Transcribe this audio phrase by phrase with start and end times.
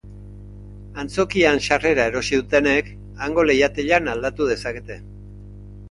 [1.03, 2.91] Antzokian sarrera erosi dutenek
[3.27, 5.03] hango lehiatilan aldau dezakete.